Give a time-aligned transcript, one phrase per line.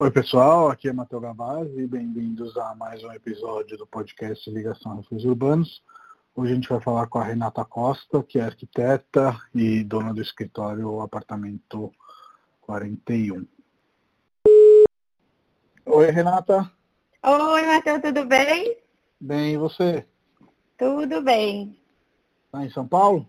[0.00, 5.24] Oi, pessoal, aqui é Matheus Gavazzi, bem-vindos a mais um episódio do podcast Ligação Refúgios
[5.24, 5.82] Urbanos.
[6.36, 10.22] Hoje a gente vai falar com a Renata Costa, que é arquiteta e dona do
[10.22, 11.92] escritório Apartamento
[12.60, 13.44] 41.
[15.86, 16.70] Oi, Renata.
[17.24, 18.78] Oi, Matheus, tudo bem?
[19.20, 20.06] Bem, e você?
[20.78, 21.76] Tudo bem.
[22.46, 23.28] Está em São Paulo?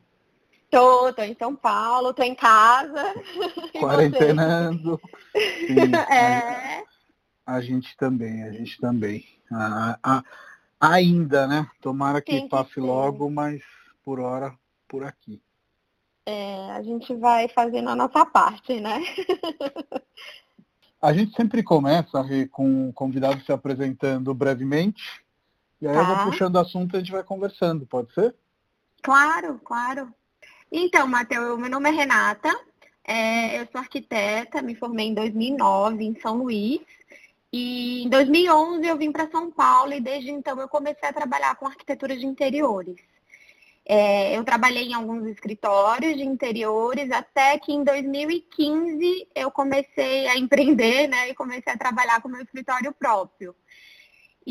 [0.70, 3.14] Tô, tô em São Paulo, tô em casa.
[3.80, 5.02] Quarentenando.
[5.34, 6.84] Sim, é.
[7.46, 9.26] A, a, gente também, a gente também.
[9.52, 10.24] A, a,
[10.80, 11.68] ainda, né?
[11.82, 12.82] Tomara que, passe ser.
[12.82, 13.64] logo, mas
[14.04, 14.56] por hora,
[14.88, 15.42] por aqui.
[16.26, 19.02] É, a gente vai fazendo a nossa parte, né?
[21.02, 25.26] a gente sempre começa com o convidado se apresentando brevemente.
[25.82, 26.02] E aí tá.
[26.02, 26.24] eu vou tá.
[26.26, 28.36] puxando o assunto e a gente vai conversando, pode ser?
[29.02, 30.14] Claro, claro.
[30.72, 32.50] Então, Matheus, meu nome é Renata,
[33.04, 36.82] é, eu sou arquiteta, me formei em 2009 em São Luís.
[37.52, 41.56] E em 2011 eu vim para São Paulo e desde então eu comecei a trabalhar
[41.56, 42.98] com arquitetura de interiores.
[43.84, 50.38] É, eu trabalhei em alguns escritórios de interiores até que em 2015 eu comecei a
[50.38, 53.56] empreender né, e comecei a trabalhar com meu escritório próprio.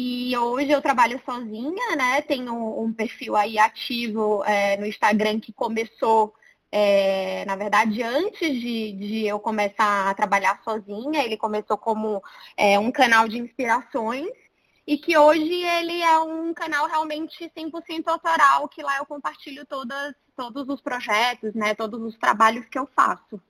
[0.00, 2.22] E hoje eu trabalho sozinha, né?
[2.22, 6.32] Tenho um perfil aí ativo é, no Instagram que começou,
[6.70, 11.24] é, na verdade, antes de, de, eu começar a trabalhar sozinha.
[11.24, 12.22] Ele começou como
[12.56, 14.30] é, um canal de inspirações
[14.86, 20.14] e que hoje ele é um canal realmente 100% autoral, que lá eu compartilho todas,
[20.36, 21.74] todos os projetos, né?
[21.74, 23.42] Todos os trabalhos que eu faço.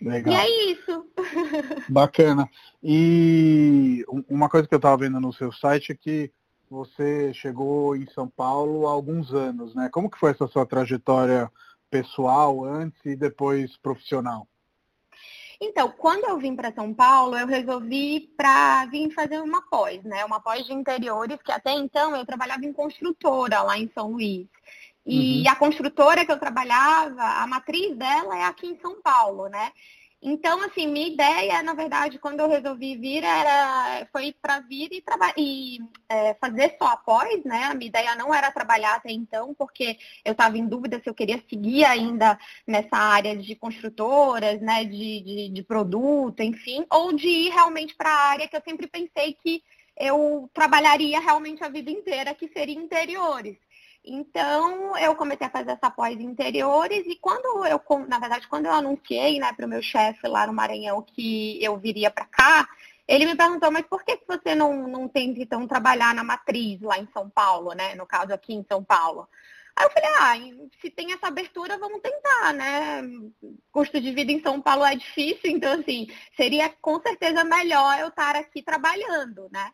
[0.00, 0.34] Legal.
[0.34, 1.06] E é isso.
[1.88, 2.48] Bacana.
[2.82, 6.30] E uma coisa que eu estava vendo no seu site é que
[6.70, 9.88] você chegou em São Paulo há alguns anos, né?
[9.90, 11.50] Como que foi essa sua trajetória
[11.90, 14.46] pessoal antes e depois profissional?
[15.60, 20.24] Então, quando eu vim para São Paulo, eu resolvi para vir fazer uma pós, né?
[20.24, 24.46] Uma pós de interiores, que até então eu trabalhava em construtora lá em São Luís.
[25.06, 25.52] E uhum.
[25.52, 29.70] a construtora que eu trabalhava, a matriz dela é aqui em São Paulo, né?
[30.20, 35.04] Então, assim, minha ideia, na verdade, quando eu resolvi vir, era foi para vir e,
[35.36, 37.64] e é, fazer só após, né?
[37.64, 41.14] A minha ideia não era trabalhar até então, porque eu estava em dúvida se eu
[41.14, 42.36] queria seguir ainda
[42.66, 44.84] nessa área de construtoras, né?
[44.84, 48.88] De, de, de produto, enfim, ou de ir realmente para a área que eu sempre
[48.88, 49.62] pensei que
[49.98, 53.56] eu trabalharia realmente a vida inteira, que seria interiores.
[54.08, 58.72] Então, eu comecei a fazer essa pós interiores e quando eu, na verdade, quando eu
[58.72, 62.68] anunciei né, para o meu chefe lá no Maranhão que eu viria para cá,
[63.08, 66.98] ele me perguntou, mas por que você não, não tenta então trabalhar na matriz lá
[66.98, 67.94] em São Paulo, né?
[67.96, 69.28] No caso aqui em São Paulo.
[69.74, 73.02] Aí eu falei, ah, se tem essa abertura, vamos tentar, né?
[73.72, 76.06] Custo de vida em São Paulo é difícil, então assim,
[76.36, 79.72] seria com certeza melhor eu estar aqui trabalhando, né?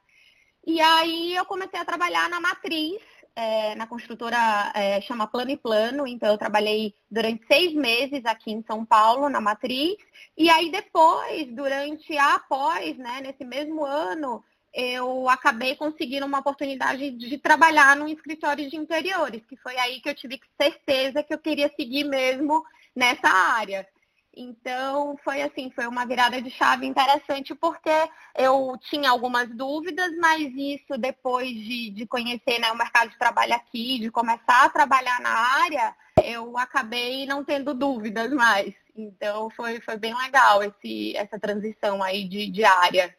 [0.66, 3.00] E aí eu comecei a trabalhar na matriz
[3.34, 8.52] é, na construtora é, chama Plano e Plano, então eu trabalhei durante seis meses aqui
[8.52, 9.96] em São Paulo, na matriz,
[10.36, 14.42] e aí depois, durante a após, né, nesse mesmo ano,
[14.74, 20.08] eu acabei conseguindo uma oportunidade de trabalhar num escritório de interiores, que foi aí que
[20.08, 22.64] eu tive certeza que eu queria seguir mesmo
[22.94, 23.86] nessa área.
[24.34, 27.90] Então, foi assim, foi uma virada de chave interessante porque
[28.34, 33.54] eu tinha algumas dúvidas, mas isso depois de, de conhecer né, o mercado de trabalho
[33.54, 35.94] aqui, de começar a trabalhar na área,
[36.24, 38.74] eu acabei não tendo dúvidas mais.
[38.96, 43.14] Então, foi, foi bem legal esse, essa transição aí de, de área.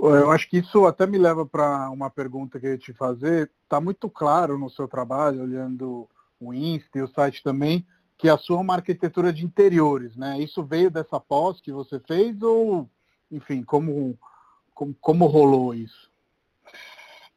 [0.00, 3.50] Eu acho que isso até me leva para uma pergunta que eu ia te fazer.
[3.64, 6.08] Está muito claro no seu trabalho, olhando
[6.40, 7.84] o Insta e o site também,
[8.18, 10.38] que a sua é uma arquitetura de interiores, né?
[10.40, 12.90] Isso veio dessa pós que você fez ou,
[13.30, 14.18] enfim, como,
[14.74, 16.10] como, como rolou isso?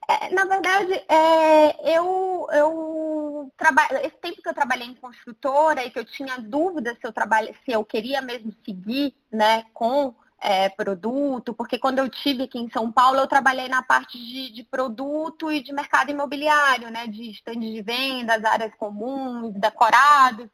[0.09, 5.91] É, na verdade, é, eu, eu trabalho, esse tempo que eu trabalhei em construtora e
[5.91, 10.67] que eu tinha dúvida se eu trabalho, se eu queria mesmo seguir, né, com é,
[10.69, 14.63] produto, porque quando eu tive aqui em São Paulo, eu trabalhei na parte de, de
[14.63, 17.05] produto e de mercado imobiliário, né?
[17.05, 20.49] De estandes de vendas, áreas comuns, decorados.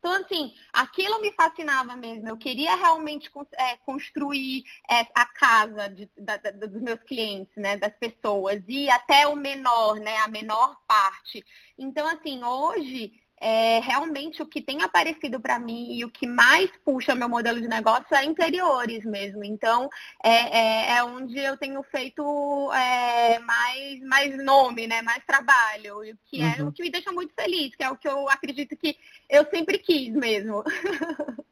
[0.00, 2.26] Então, assim, aquilo me fascinava mesmo.
[2.26, 7.76] Eu queria realmente é, construir é, a casa de, da, da, dos meus clientes, né?
[7.76, 8.62] Das pessoas.
[8.66, 10.16] E até o menor, né?
[10.18, 11.44] A menor parte.
[11.78, 16.70] Então, assim, hoje é, realmente o que tem aparecido para mim e o que mais
[16.84, 19.42] puxa meu modelo de negócio é interiores mesmo.
[19.42, 19.88] Então,
[20.22, 25.00] é, é, é onde eu tenho feito é, mais, mais nome, né?
[25.00, 26.68] mais trabalho, que é uhum.
[26.68, 28.94] o que me deixa muito feliz, que é o que eu acredito que
[29.28, 30.62] eu sempre quis mesmo.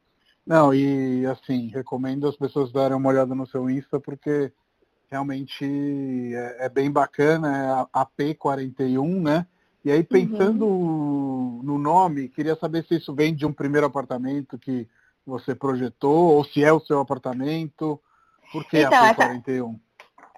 [0.46, 4.52] Não, e assim, recomendo as pessoas darem uma olhada no seu Insta, porque
[5.10, 5.64] realmente
[6.34, 9.46] é, é bem bacana, é AP41, né?
[9.84, 11.60] E aí, pensando uhum.
[11.62, 14.88] no nome, queria saber se isso vem de um primeiro apartamento que
[15.24, 18.00] você projetou, ou se é o seu apartamento.
[18.50, 19.78] Por que então, AP41?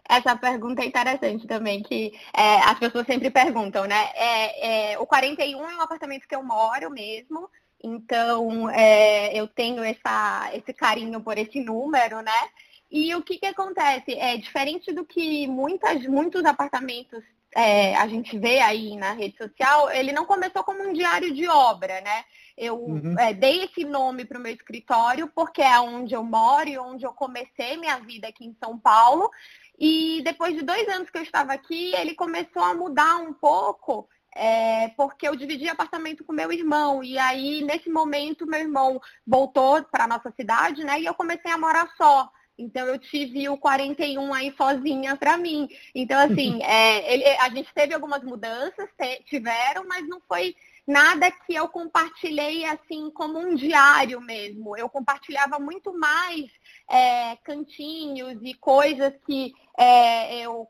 [0.08, 4.10] Essa, essa pergunta é interessante também, que é, as pessoas sempre perguntam, né?
[4.14, 7.48] É, é, o 41 é um apartamento que eu moro mesmo,
[7.82, 12.48] então é, eu tenho essa, esse carinho por esse número, né?
[12.90, 14.14] E o que, que acontece?
[14.14, 17.22] É diferente do que muitas, muitos apartamentos
[17.54, 21.48] é, a gente vê aí na rede social, ele não começou como um diário de
[21.48, 22.24] obra, né?
[22.56, 23.18] Eu uhum.
[23.18, 27.04] é, dei esse nome para o meu escritório porque é onde eu moro e onde
[27.04, 29.30] eu comecei minha vida aqui em São Paulo.
[29.78, 34.06] E depois de dois anos que eu estava aqui, ele começou a mudar um pouco
[34.36, 37.02] é, porque eu dividi apartamento com meu irmão.
[37.02, 41.00] E aí, nesse momento, meu irmão voltou para a nossa cidade, né?
[41.00, 42.30] E eu comecei a morar só.
[42.60, 45.68] Então eu tive o 41 aí sozinha para mim.
[45.94, 48.88] Então, assim, é, ele, a gente teve algumas mudanças,
[49.24, 50.54] tiveram, mas não foi
[50.90, 54.76] nada que eu compartilhei assim como um diário mesmo.
[54.76, 56.50] Eu compartilhava muito mais
[56.90, 60.66] é, cantinhos e coisas que é, eu,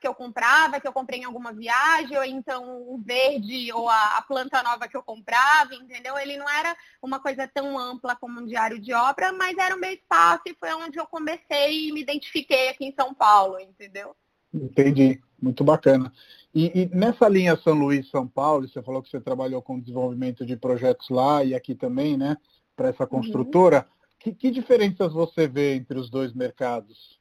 [0.00, 4.18] que eu comprava, que eu comprei em alguma viagem, ou então o verde ou a,
[4.18, 6.18] a, planta nova que eu comprava, entendeu?
[6.18, 9.80] Ele não era uma coisa tão ampla como um diário de obra, mas era o
[9.80, 14.16] meu espaço e foi onde eu comecei e me identifiquei aqui em São Paulo, entendeu?
[14.52, 16.12] Entendi, muito bacana.
[16.54, 20.44] E, e, nessa linha São Luís, São Paulo, você falou que você trabalhou com desenvolvimento
[20.44, 22.36] de projetos lá e aqui também, né,
[22.74, 23.08] para essa uhum.
[23.08, 23.86] construtora.
[23.88, 24.00] Uhum.
[24.18, 27.18] Que, que diferenças você vê entre os dois mercados?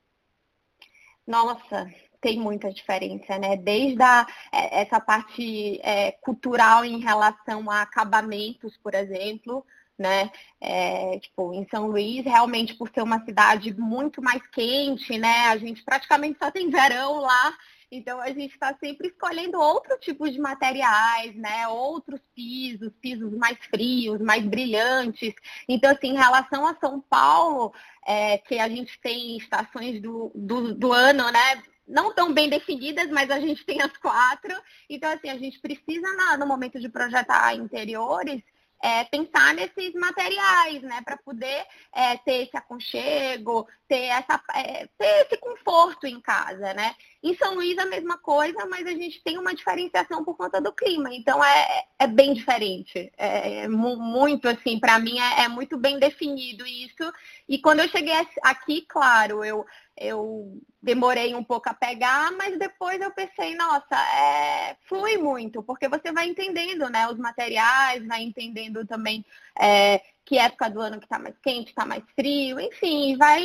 [1.25, 1.87] Nossa,
[2.19, 3.55] tem muita diferença, né?
[3.55, 9.65] Desde a, é, essa parte é, cultural em relação a acabamentos, por exemplo,
[9.97, 10.31] né?
[10.59, 15.47] É, tipo, em São Luís, realmente por ser uma cidade muito mais quente, né?
[15.47, 17.53] A gente praticamente só tem verão lá.
[17.91, 21.67] Então a gente está sempre escolhendo outro tipo de materiais, né?
[21.67, 25.33] Outros pisos, pisos mais frios, mais brilhantes.
[25.67, 27.73] Então, assim, em relação a São Paulo,
[28.05, 31.63] é, que a gente tem estações do, do, do ano, né?
[31.89, 34.53] não tão bem definidas, mas a gente tem as quatro.
[34.87, 38.43] Então, assim, a gente precisa, no momento de projetar interiores,
[38.81, 45.25] é, pensar nesses materiais, né, para poder é, ter esse aconchego, ter, essa, é, ter
[45.25, 46.95] esse conforto em casa, né?
[47.21, 50.71] Em São Luís a mesma coisa, mas a gente tem uma diferenciação por conta do
[50.71, 55.77] clima, então é, é bem diferente, é, é muito assim, para mim é, é, muito
[55.77, 57.11] bem definido isso.
[57.47, 59.65] E quando eu cheguei aqui, claro, eu
[59.99, 65.89] eu demorei um pouco a pegar, mas depois eu pensei, nossa, é, flui muito, porque
[65.89, 69.25] você vai entendendo, né, os materiais, vai entendendo também
[69.59, 73.43] é, que época do ano que está mais quente, está mais frio, enfim, vai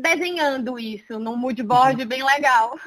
[0.00, 2.08] desenhando isso num mood board uhum.
[2.08, 2.78] bem legal.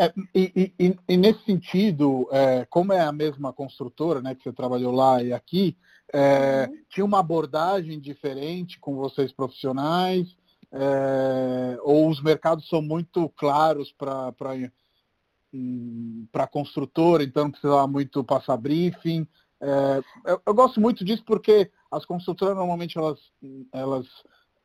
[0.00, 4.52] É, e, e, e, nesse sentido, é, como é a mesma construtora, né, que você
[4.52, 5.76] trabalhou lá e aqui,
[6.12, 6.78] é, uhum.
[6.88, 10.37] tinha uma abordagem diferente com vocês profissionais?
[10.70, 14.32] É, ou os mercados são muito claros para
[16.30, 19.26] para construtora, então não precisa muito passar briefing.
[19.60, 23.18] É, eu, eu, gosto muito disso porque as construtoras normalmente elas,
[23.72, 24.06] elas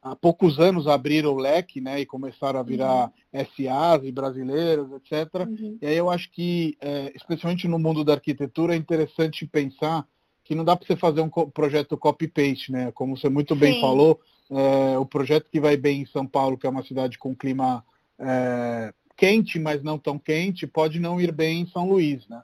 [0.03, 3.39] há poucos anos abriram o leque, né, e começaram a virar uhum.
[3.39, 5.47] SAs e brasileiras, etc.
[5.47, 5.77] Uhum.
[5.81, 10.05] E aí eu acho que, é, especialmente no mundo da arquitetura, é interessante pensar
[10.43, 12.91] que não dá para você fazer um projeto copy-paste, né?
[12.91, 13.81] Como você muito bem Sim.
[13.81, 14.19] falou,
[14.51, 17.83] é, o projeto que vai bem em São Paulo, que é uma cidade com clima
[18.19, 22.41] é, quente, mas não tão quente, pode não ir bem em São Luís, né?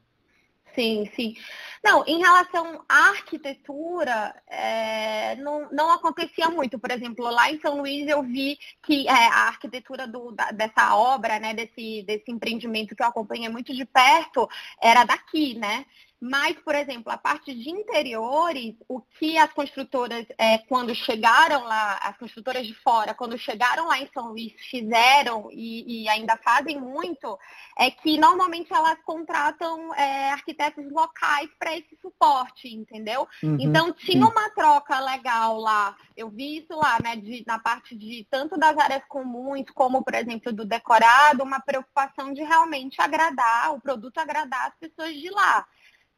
[0.75, 1.35] Sim, sim.
[1.83, 6.77] Não, em relação à arquitetura, é, não, não acontecia muito.
[6.77, 10.95] Por exemplo, lá em São Luís eu vi que é, a arquitetura do, da, dessa
[10.95, 14.47] obra, né, desse, desse empreendimento que eu acompanhei muito de perto,
[14.81, 15.85] era daqui, né?
[16.21, 21.97] Mas, por exemplo, a parte de interiores, o que as construtoras, é, quando chegaram lá,
[22.03, 26.77] as construtoras de fora, quando chegaram lá em São Luís, fizeram e, e ainda fazem
[26.77, 27.39] muito,
[27.77, 33.25] é que normalmente elas contratam é, arquitetos locais para esse suporte, entendeu?
[33.41, 34.31] Uhum, então tinha sim.
[34.31, 35.95] uma troca legal lá.
[36.17, 40.13] Eu vi isso lá, né, de, na parte de tanto das áreas comuns, como, por
[40.13, 45.65] exemplo, do decorado, uma preocupação de realmente agradar, o produto agradar as pessoas de lá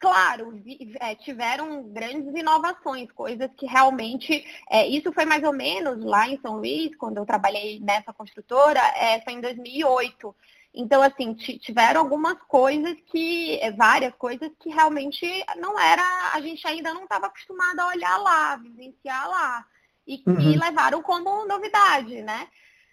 [0.01, 0.59] claro,
[0.99, 6.39] é, tiveram grandes inovações, coisas que realmente, é, isso foi mais ou menos lá em
[6.41, 10.35] São Luís, quando eu trabalhei nessa construtora, é, foi em 2008.
[10.73, 15.25] Então, assim, tiveram algumas coisas que, é, várias coisas que realmente
[15.57, 19.65] não era, a gente ainda não estava acostumado a olhar lá, vivenciar lá.
[20.07, 20.39] e, uhum.
[20.39, 22.47] e levaram como novidade, né?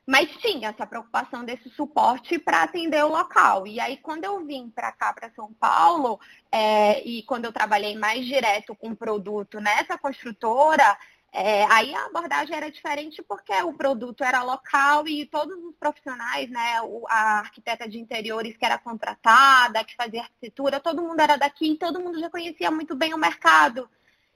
[0.09, 3.67] Mas tinha essa preocupação desse suporte para atender o local.
[3.67, 6.19] E aí, quando eu vim para cá, para São Paulo,
[6.51, 10.97] é, e quando eu trabalhei mais direto com o produto nessa construtora,
[11.31, 16.49] é, aí a abordagem era diferente porque o produto era local e todos os profissionais,
[16.49, 21.73] né, a arquiteta de interiores que era contratada, que fazia arquitetura, todo mundo era daqui
[21.73, 23.87] e todo mundo já conhecia muito bem o mercado.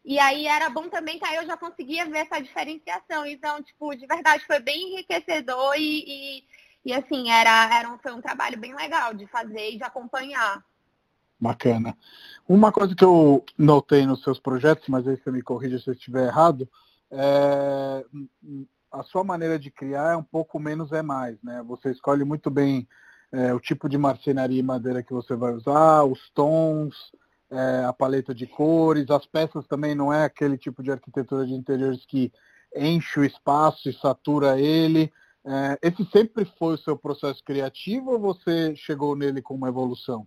[0.05, 3.25] E aí era bom também que aí eu já conseguia ver essa diferenciação.
[3.27, 6.45] Então, tipo, de verdade foi bem enriquecedor e, e,
[6.87, 10.65] e assim, era, era um, foi um trabalho bem legal de fazer e de acompanhar.
[11.39, 11.97] Bacana.
[12.49, 15.95] Uma coisa que eu notei nos seus projetos, mas aí você me corrija se eu
[15.95, 16.69] estiver errado,
[17.11, 18.05] é
[18.93, 21.63] a sua maneira de criar é um pouco menos é mais, né?
[21.67, 22.87] Você escolhe muito bem
[23.33, 26.95] é, o tipo de marcenaria e madeira que você vai usar, os tons,
[27.53, 31.53] é, a paleta de cores, as peças também não é aquele tipo de arquitetura de
[31.53, 32.33] interiores que
[32.75, 35.13] enche o espaço e satura ele.
[35.45, 40.27] É, esse sempre foi o seu processo criativo ou você chegou nele com uma evolução?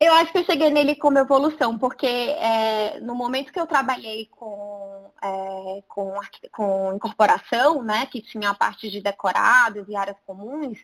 [0.00, 4.26] Eu acho que eu cheguei nele como evolução, porque é, no momento que eu trabalhei
[4.26, 6.12] com, é, com,
[6.50, 10.76] com incorporação, né, que tinha a parte de decorados e áreas comuns,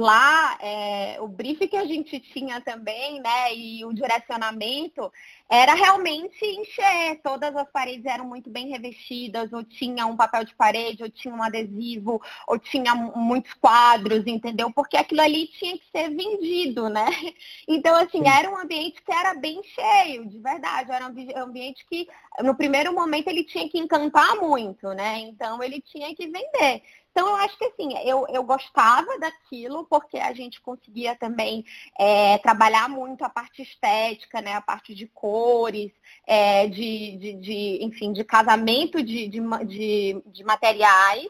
[0.00, 5.12] lá é, o brief que a gente tinha também, né, e o direcionamento
[5.50, 7.20] era realmente encher.
[7.22, 11.34] Todas as paredes eram muito bem revestidas, ou tinha um papel de parede, ou tinha
[11.34, 14.72] um adesivo, ou tinha muitos quadros, entendeu?
[14.72, 17.06] Porque aquilo ali tinha que ser vendido, né?
[17.66, 20.90] Então, assim, era um ambiente que era bem cheio, de verdade.
[20.90, 22.08] Era um ambiente que,
[22.42, 25.18] no primeiro momento, ele tinha que encantar muito, né?
[25.18, 26.82] Então, ele tinha que vender.
[27.10, 31.64] Então, eu acho que assim, eu, eu gostava daquilo, porque a gente conseguia também
[31.98, 34.54] é, trabalhar muito a parte estética, né?
[34.54, 35.90] A parte de cores,
[36.26, 41.28] é, de, de, de, enfim, de casamento de, de, de, de materiais.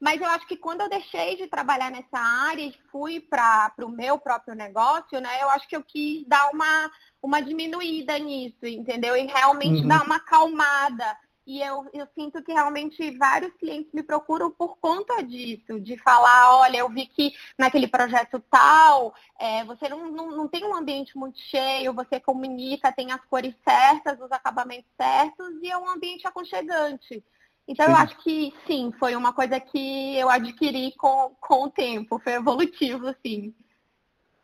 [0.00, 3.88] Mas eu acho que quando eu deixei de trabalhar nessa área e fui para o
[3.88, 6.90] meu próprio negócio, né, eu acho que eu quis dar uma,
[7.22, 9.14] uma diminuída nisso, entendeu?
[9.16, 9.88] E realmente uhum.
[9.88, 11.16] dar uma acalmada
[11.50, 16.56] e eu, eu sinto que realmente vários clientes me procuram por conta disso, de falar,
[16.58, 21.18] olha, eu vi que naquele projeto tal, é, você não, não, não tem um ambiente
[21.18, 26.24] muito cheio, você comunica, tem as cores certas, os acabamentos certos, e é um ambiente
[26.24, 27.24] aconchegante.
[27.70, 27.92] Então sim.
[27.92, 32.32] eu acho que sim, foi uma coisa que eu adquiri com, com o tempo, foi
[32.32, 33.54] evolutivo, sim.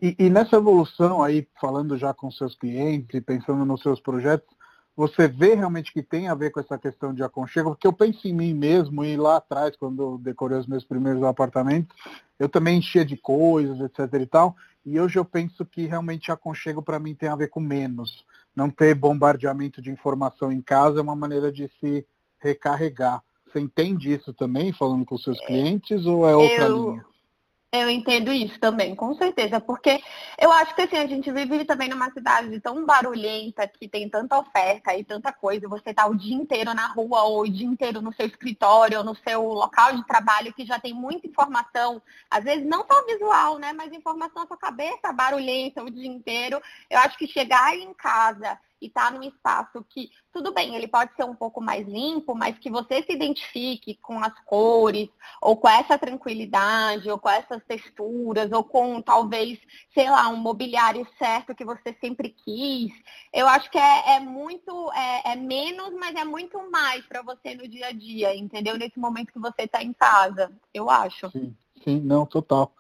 [0.00, 4.54] E, e nessa evolução aí, falando já com seus clientes pensando nos seus projetos,
[4.97, 8.28] você vê realmente que tem a ver com essa questão de aconchego, porque eu penso
[8.28, 11.97] em mim mesmo e lá atrás, quando eu decorei os meus primeiros apartamentos,
[12.38, 14.54] eu também enchia de coisas, etc e tal,
[14.85, 18.25] e hoje eu penso que realmente aconchego para mim tem a ver com menos.
[18.54, 22.06] Não ter bombardeamento de informação em casa é uma maneira de se
[22.40, 23.23] recarregar.
[23.47, 26.90] Você entende isso também, falando com seus clientes, ou é outra eu...
[26.90, 27.05] linha?
[27.73, 30.00] Eu entendo isso também, com certeza, porque
[30.38, 34.38] eu acho que assim, a gente vive também numa cidade tão barulhenta que tem tanta
[34.38, 38.00] oferta e tanta coisa, você tá o dia inteiro na rua ou o dia inteiro
[38.00, 42.00] no seu escritório ou no seu local de trabalho que já tem muita informação,
[42.31, 46.61] às vezes não só visual, né, mas informação na sua cabeça barulhenta o dia inteiro.
[46.88, 51.14] Eu acho que chegar em casa e tá num espaço que, tudo bem, ele pode
[51.14, 55.09] ser um pouco mais limpo, mas que você se identifique com as cores,
[55.40, 59.59] ou com essa tranquilidade, ou com essas texturas, ou com talvez,
[59.95, 62.92] sei lá, um mobiliário certo que você sempre quis.
[63.33, 67.54] Eu acho que é, é muito, é, é, menos, mas é muito mais para você
[67.54, 68.76] no dia a dia, entendeu?
[68.76, 71.30] Nesse momento que você está em casa, eu acho.
[71.30, 72.75] Sim, sim, não, total.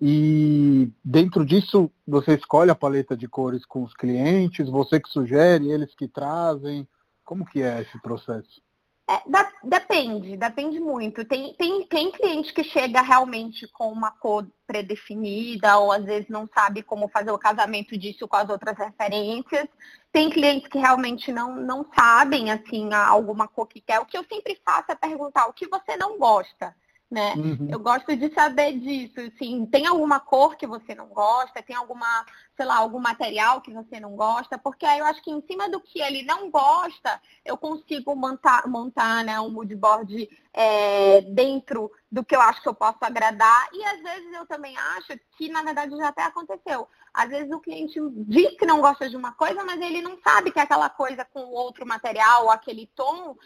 [0.00, 5.70] E dentro disso, você escolhe a paleta de cores com os clientes, você que sugere,
[5.70, 6.86] eles que trazem.
[7.24, 8.60] Como que é esse processo?
[9.08, 11.24] É, da, depende, depende muito.
[11.24, 16.48] Tem, tem, tem cliente que chega realmente com uma cor predefinida, ou às vezes não
[16.52, 19.66] sabe como fazer o casamento disso com as outras referências.
[20.12, 24.00] Tem clientes que realmente não, não sabem, assim, alguma cor que quer.
[24.00, 26.74] O que eu sempre faço é perguntar o que você não gosta
[27.10, 27.34] né?
[27.34, 27.68] Uhum.
[27.70, 32.26] Eu gosto de saber disso, assim, tem alguma cor que você não gosta, tem alguma,
[32.56, 35.68] sei lá, algum material que você não gosta, porque aí eu acho que em cima
[35.68, 42.24] do que ele não gosta, eu consigo montar, montar né, um moodboard é, dentro do
[42.24, 45.62] que eu acho que eu posso agradar, e às vezes eu também acho que, na
[45.62, 46.88] verdade, já até aconteceu.
[47.14, 50.50] Às vezes o cliente diz que não gosta de uma coisa, mas ele não sabe
[50.50, 53.36] que aquela coisa com outro material ou aquele tom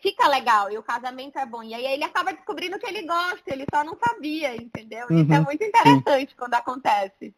[0.00, 1.62] fica legal e o casamento é bom.
[1.62, 5.06] E aí ele acaba descobrindo que ele gosta, ele só não sabia, entendeu?
[5.10, 6.36] Uhum, Isso é muito interessante sim.
[6.36, 7.34] quando acontece.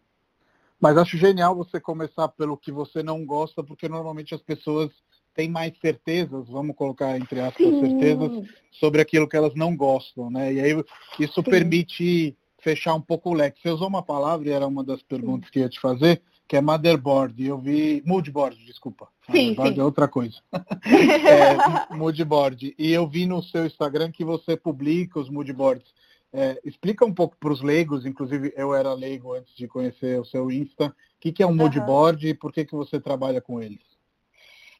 [0.80, 4.90] Mas acho genial você começar pelo que você não gosta, porque normalmente as pessoas
[5.34, 7.78] têm mais certezas, vamos colocar entre aspas Sim.
[7.78, 8.32] certezas,
[8.72, 10.52] sobre aquilo que elas não gostam, né?
[10.52, 10.84] E aí
[11.20, 11.50] isso Sim.
[11.50, 13.60] permite fechar um pouco o leque.
[13.60, 16.60] Você usou uma palavra, e era uma das perguntas que ia te fazer, que é
[16.60, 17.46] motherboard.
[17.46, 18.02] Eu vi.
[18.04, 19.08] Moodboard, desculpa.
[19.30, 19.80] Sim, sim.
[19.80, 20.36] é outra coisa.
[20.84, 22.74] é, moodboard.
[22.78, 25.94] E eu vi no seu Instagram que você publica os moodboards.
[26.30, 30.26] É, explica um pouco para os leigos, inclusive eu era leigo antes de conhecer o
[30.26, 32.30] seu Insta, o que, que é um moodboard uhum.
[32.32, 33.80] e por que, que você trabalha com eles?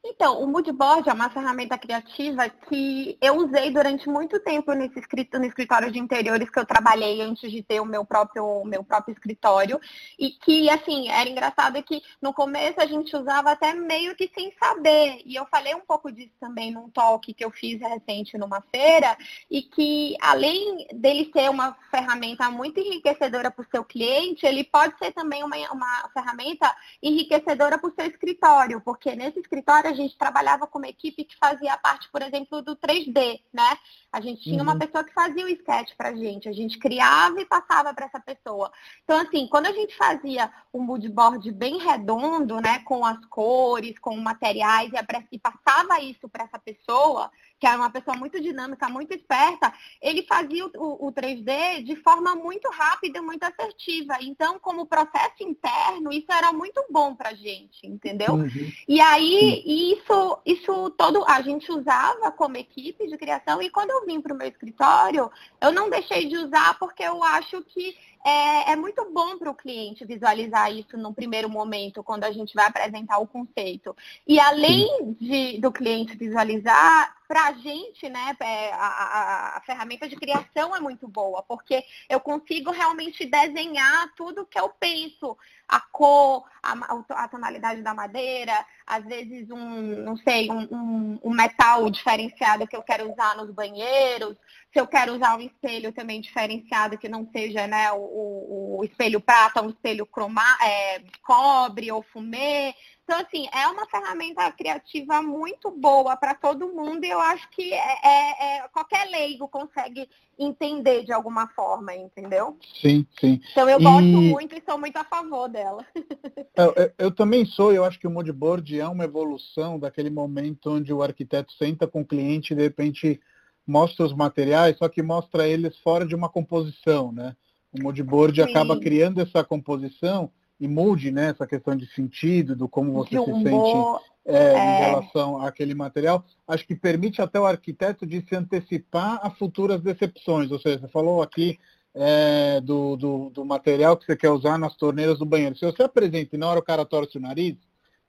[0.05, 5.39] Então, o Moodboard é uma ferramenta criativa que eu usei durante muito tempo nesse escrito,
[5.39, 9.13] no escritório de interiores que eu trabalhei antes de ter o meu próprio, meu próprio
[9.13, 9.81] escritório.
[10.19, 14.53] E que, assim, era engraçado que no começo a gente usava até meio que sem
[14.59, 15.23] saber.
[15.25, 19.17] E eu falei um pouco disso também num talk que eu fiz recente numa feira,
[19.49, 24.99] e que além dele ser uma ferramenta muito enriquecedora para o seu cliente, ele pode
[24.99, 30.17] ser também uma, uma ferramenta enriquecedora para o seu escritório, porque nesse escritório a gente
[30.17, 33.79] trabalhava com uma equipe que fazia parte, por exemplo, do 3D, né?
[34.11, 34.63] A gente tinha uhum.
[34.63, 38.21] uma pessoa que fazia o sketch pra gente, a gente criava e passava para essa
[38.21, 38.73] pessoa.
[39.05, 44.17] Então, assim, quando a gente fazia um moodboard bem redondo, né, com as cores, com
[44.17, 44.91] materiais,
[45.31, 47.31] e, passava isso para essa pessoa,
[47.63, 52.35] que era uma pessoa muito dinâmica, muito esperta, ele fazia o, o 3D de forma
[52.35, 54.17] muito rápida e muito assertiva.
[54.21, 58.35] Então, como processo interno, isso era muito bom pra gente, entendeu?
[58.35, 58.73] Uhum.
[58.89, 64.07] E aí, isso, isso todo a gente usava como equipe de criação, e quando eu
[64.07, 68.73] vim para o meu escritório, eu não deixei de usar porque eu acho que é,
[68.73, 72.67] é muito bom para o cliente visualizar isso no primeiro momento, quando a gente vai
[72.67, 73.97] apresentar o conceito.
[74.27, 80.07] E além de, do cliente visualizar, para a gente, né, é, a, a, a, ferramenta
[80.07, 85.35] de criação é muito boa, porque eu consigo realmente desenhar tudo que eu penso,
[85.67, 86.75] a cor, a,
[87.09, 88.53] a tonalidade da madeira,
[88.87, 93.51] às vezes um, não sei, um, um, um, metal diferenciado que eu quero usar nos
[93.51, 94.37] banheiros,
[94.71, 99.23] se eu quero usar um espelho também diferenciado que não seja né, o, o, espelho
[99.23, 102.75] prata, um espelho croma, é, cobre ou fumê.
[103.13, 107.71] Então, assim, é uma ferramenta criativa muito boa para todo mundo e eu acho que
[107.75, 112.57] é, é, é, qualquer leigo consegue entender de alguma forma, entendeu?
[112.81, 113.39] Sim, sim.
[113.51, 113.83] Então eu e...
[113.83, 115.85] gosto muito e sou muito a favor dela.
[116.55, 120.71] Eu, eu, eu, também sou, eu acho que o moodboard é uma evolução daquele momento
[120.71, 123.19] onde o arquiteto senta com o cliente e de repente
[123.67, 127.35] mostra os materiais, só que mostra eles fora de uma composição, né?
[127.73, 128.43] O moodboard sim.
[128.43, 130.31] acaba criando essa composição
[130.63, 134.53] e mude né, essa questão de sentido, do como você se sente é, é...
[134.53, 139.83] em relação àquele material, acho que permite até o arquiteto de se antecipar a futuras
[139.83, 140.53] decepções.
[140.53, 141.59] Ou seja, você falou aqui
[141.93, 145.57] é, do, do, do, material que você quer usar nas torneiras do banheiro.
[145.57, 147.57] Se você apresenta e na hora o cara torce o nariz,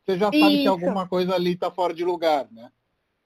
[0.05, 0.61] você já sabe Isso.
[0.61, 2.69] que alguma coisa ali está fora de lugar, né?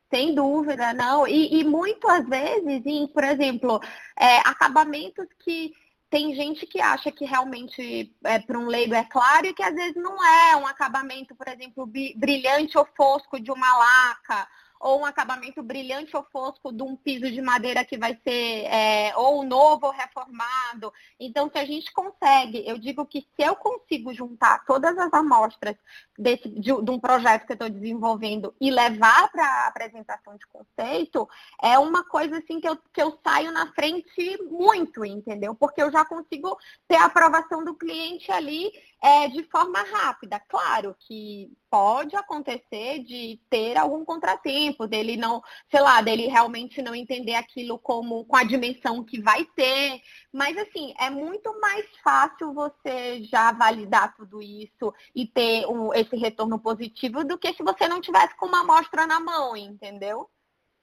[0.10, 1.28] Sem dúvida, não.
[1.28, 3.82] E, e muitas vezes, em, por exemplo,
[4.18, 5.74] é, acabamentos que
[6.10, 9.76] tem gente que acha que realmente é, para um leigo é claro e que às
[9.76, 14.48] vezes não é um acabamento, por exemplo, brilhante ou fosco de uma laca
[14.80, 19.14] ou um acabamento brilhante ou fosco de um piso de madeira que vai ser é,
[19.16, 20.94] ou novo ou reformado.
[21.20, 25.76] Então, se a gente consegue, eu digo que se eu consigo juntar todas as amostras
[26.18, 30.46] desse, de, de um projeto que eu estou desenvolvendo e levar para a apresentação de
[30.48, 31.28] conceito,
[31.62, 35.56] é uma coisa assim que eu, que eu saio na frente muito, entendeu?
[35.56, 40.40] Porque eu já consigo ter a aprovação do cliente ali é, de forma rápida.
[40.48, 46.96] Claro que pode acontecer de ter algum contratempo, dele não, sei lá, dele realmente não
[46.96, 50.02] entender aquilo como com a dimensão que vai ter.
[50.32, 56.16] Mas assim, é muito mais fácil você já validar tudo isso e ter um, esse
[56.16, 60.30] retorno positivo do que se você não tivesse com uma amostra na mão, entendeu?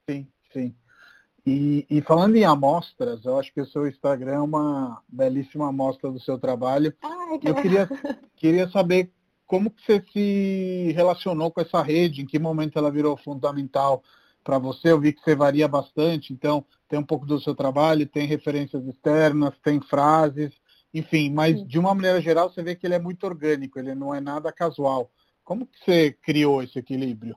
[0.09, 0.75] Sim, sim.
[1.45, 6.09] E, e, falando em amostras, eu acho que o seu Instagram é uma belíssima amostra
[6.09, 6.91] do seu trabalho.
[7.03, 7.87] Ai, eu queria,
[8.35, 9.11] queria saber
[9.45, 14.03] como que você se relacionou com essa rede, em que momento ela virou fundamental
[14.43, 14.91] para você.
[14.91, 18.85] Eu vi que você varia bastante, então tem um pouco do seu trabalho, tem referências
[18.85, 20.53] externas, tem frases,
[20.93, 24.13] enfim, mas de uma maneira geral você vê que ele é muito orgânico, ele não
[24.13, 25.11] é nada casual.
[25.43, 27.35] Como que você criou esse equilíbrio?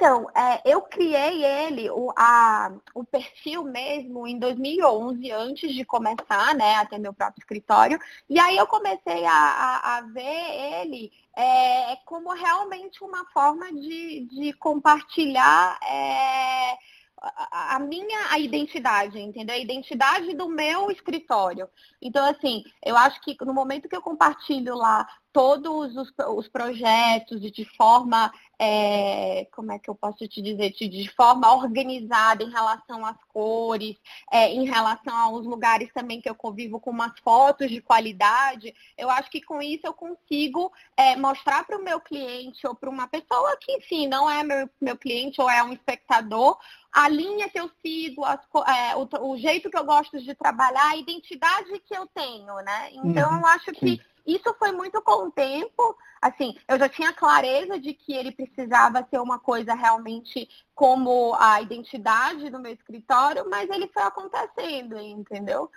[0.00, 6.54] Então, é, eu criei ele, o, a, o perfil mesmo, em 2011, antes de começar
[6.54, 7.98] né, a ter meu próprio escritório.
[8.30, 14.28] E aí eu comecei a, a, a ver ele é, como realmente uma forma de,
[14.30, 15.76] de compartilhar.
[15.82, 16.78] É,
[17.20, 19.56] a minha a identidade, entendeu?
[19.56, 21.68] A identidade do meu escritório.
[22.00, 25.04] Então, assim, eu acho que no momento que eu compartilho lá
[25.38, 31.08] todos os, os projetos de forma, é, como é que eu posso te dizer, de
[31.14, 33.94] forma organizada em relação às cores,
[34.32, 39.08] é, em relação aos lugares também que eu convivo com umas fotos de qualidade, eu
[39.08, 43.06] acho que com isso eu consigo é, mostrar para o meu cliente ou para uma
[43.06, 46.58] pessoa que, enfim, não é meu, meu cliente ou é um espectador,
[46.92, 50.90] a linha que eu sigo, as, é, o, o, jeito que eu gosto de trabalhar,
[50.90, 52.90] a identidade que eu tenho, né?
[52.92, 54.00] Então uhum, eu acho que sim.
[54.28, 55.96] Isso foi muito com o tempo.
[56.20, 61.62] Assim, eu já tinha clareza de que ele precisava ser uma coisa realmente como a
[61.62, 65.70] identidade do meu escritório, mas ele foi acontecendo, entendeu?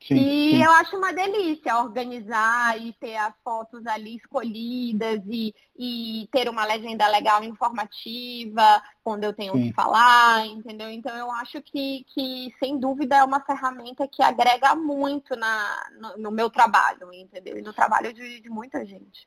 [0.00, 0.62] Sim, e sim.
[0.62, 6.64] eu acho uma delícia organizar e ter as fotos ali escolhidas e, e ter uma
[6.64, 9.62] legenda legal informativa quando eu tenho sim.
[9.68, 10.88] que falar, entendeu?
[10.88, 16.16] Então eu acho que, que, sem dúvida, é uma ferramenta que agrega muito na, no,
[16.22, 17.58] no meu trabalho, entendeu?
[17.58, 19.26] E no trabalho de, de muita gente.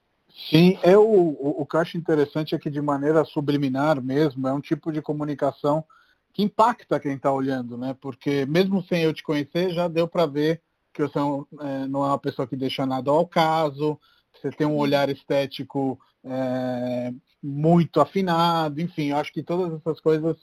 [0.49, 4.47] Sim, é o, o, o que eu acho interessante é que de maneira subliminar mesmo,
[4.47, 5.84] é um tipo de comunicação
[6.33, 7.95] que impacta quem está olhando, né?
[7.99, 10.61] Porque mesmo sem eu te conhecer, já deu para ver
[10.93, 13.99] que você é, não é uma pessoa que deixa nada ao caso,
[14.33, 20.37] você tem um olhar estético é, muito afinado, enfim, eu acho que todas essas coisas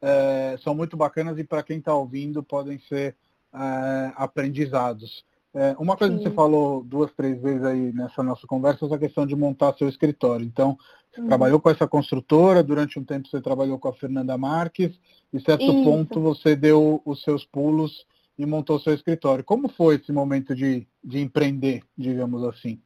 [0.00, 3.16] é, são muito bacanas e para quem está ouvindo podem ser
[3.52, 5.24] é, aprendizados.
[5.54, 6.22] É, uma coisa Sim.
[6.22, 9.74] que você falou duas, três vezes aí nessa nossa conversa é essa questão de montar
[9.74, 10.44] seu escritório.
[10.44, 10.78] Então,
[11.16, 11.26] uhum.
[11.26, 14.98] trabalhou com essa construtora, durante um tempo você trabalhou com a Fernanda Marques,
[15.32, 15.84] e certo Isso.
[15.84, 18.06] ponto você deu os seus pulos
[18.38, 19.44] e montou seu escritório.
[19.44, 22.80] Como foi esse momento de, de empreender, digamos assim?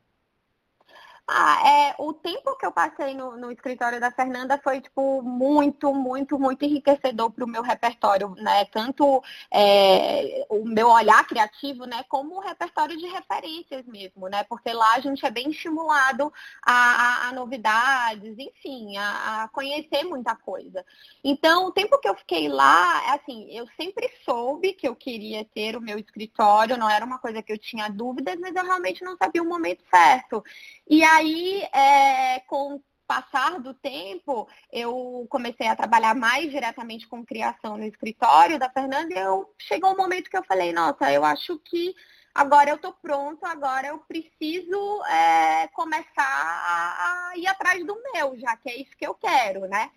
[1.27, 5.95] Ah, é, o tempo que eu passei no, no, escritório da Fernanda foi, tipo, muito,
[5.95, 8.65] muito, muito enriquecedor para o meu repertório, né?
[8.67, 12.05] Tanto é, o meu olhar criativo, né?
[12.09, 14.43] Como o repertório de referências mesmo, né?
[14.45, 20.03] Porque lá a gente é bem estimulado a, a, a novidades, enfim, a, a, conhecer
[20.03, 20.85] muita coisa.
[21.23, 25.77] Então, o tempo que eu fiquei lá, assim, eu sempre soube que eu queria ter
[25.77, 29.17] o meu escritório, não era uma coisa que eu tinha dúvidas, mas eu realmente não
[29.17, 30.45] sabia o momento certo.
[30.91, 37.25] E aí, é, com o passar do tempo, eu comecei a trabalhar mais diretamente com
[37.25, 41.25] criação no escritório da Fernanda e eu, chegou um momento que eu falei, nossa, eu
[41.25, 41.95] acho que
[42.35, 48.57] agora eu estou pronto, agora eu preciso é, começar a, ir atrás do meu, já
[48.57, 49.91] que é isso que eu quero, né?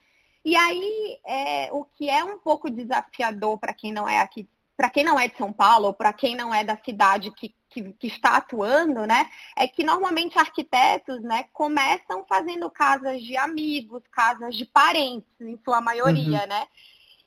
[0.43, 4.89] E aí, é, o que é um pouco desafiador para quem não é aqui para
[4.89, 7.93] quem não é de São Paulo, ou para quem não é da cidade que, que,
[7.93, 14.55] que, está atuando, né, é que normalmente arquitetos, né, começam fazendo casas de amigos, casas
[14.55, 16.47] de parentes, em sua maioria, uhum.
[16.47, 16.67] né?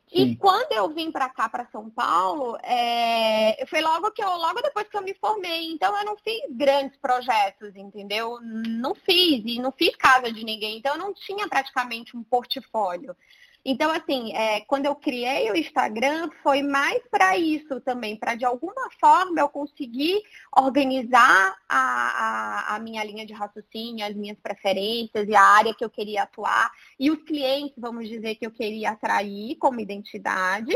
[0.08, 0.22] Sim.
[0.22, 3.64] E quando eu vim para cá, para São Paulo, é...
[3.66, 5.70] foi logo que eu, logo depois que eu me formei.
[5.70, 8.38] Então eu não fiz grandes projetos, entendeu?
[8.40, 10.78] Não fiz e não fiz casa de ninguém.
[10.78, 13.14] Então eu não tinha praticamente um portfólio.
[13.70, 18.46] Então, assim, é, quando eu criei o Instagram, foi mais para isso também, para de
[18.46, 20.22] alguma forma eu conseguir
[20.57, 25.85] organizar a, a, a, minha linha de raciocínio, as minhas preferências e a área que
[25.85, 30.74] eu queria atuar e os clientes, vamos dizer, que eu queria atrair como identidade.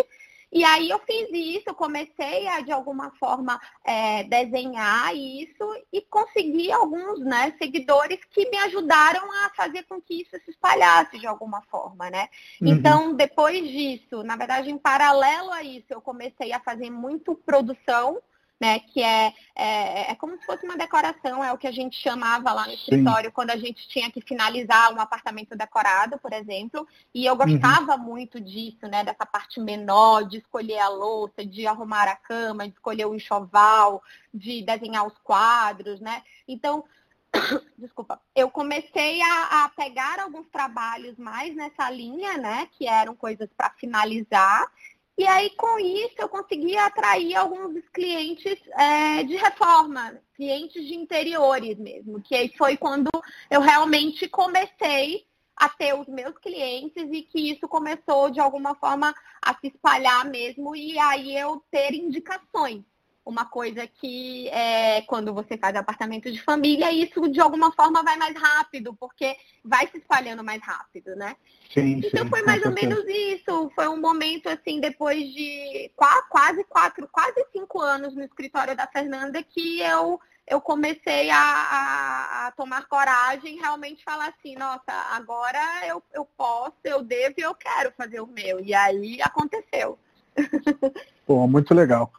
[0.52, 6.70] E aí eu fiz isso, comecei a de alguma forma é, desenhar isso e consegui
[6.70, 11.62] alguns né, seguidores que me ajudaram a fazer com que isso se espalhasse de alguma
[11.62, 12.28] forma, né?
[12.60, 12.68] Uhum.
[12.68, 18.20] Então, depois disso, na verdade, em paralelo a isso, eu comecei a fazer muito produção
[18.62, 18.78] né?
[18.78, 22.52] Que é, é, é, como se fosse uma decoração, é o que a gente chamava
[22.52, 23.34] lá no escritório Sim.
[23.34, 26.86] quando a gente tinha que finalizar um apartamento decorado, por exemplo.
[27.12, 28.04] E eu gostava uhum.
[28.04, 29.02] muito disso, né?
[29.02, 34.00] Dessa parte menor, de escolher a louça, de arrumar a cama, de escolher o enxoval,
[34.32, 36.22] de desenhar os quadros, né?
[36.46, 36.84] Então,
[37.76, 43.48] desculpa, eu comecei a, a, pegar alguns trabalhos mais nessa linha, né, que eram coisas
[43.56, 44.70] para finalizar,
[45.22, 51.78] e aí, com isso, eu consegui atrair alguns clientes é, de reforma, clientes de interiores
[51.78, 53.08] mesmo, que aí foi quando
[53.48, 55.24] eu realmente comecei
[55.56, 60.24] a ter os meus clientes e que isso começou, de alguma forma, a se espalhar
[60.24, 62.82] mesmo e aí eu ter indicações
[63.24, 68.16] uma coisa que é, quando você faz apartamento de família, isso de alguma forma vai
[68.16, 71.36] mais rápido, porque vai se espalhando mais rápido, né?
[71.72, 73.70] Sim, então sim, foi mais ou menos isso.
[73.74, 79.42] Foi um momento assim, depois de quase, quatro, quase cinco anos no escritório da Fernanda,
[79.42, 86.02] que eu eu comecei a, a, a, tomar coragem realmente falar assim, nossa, agora eu,
[86.12, 88.58] eu posso, eu devo e eu quero fazer o meu.
[88.60, 89.98] E aí aconteceu.
[91.24, 92.12] Pô, muito legal.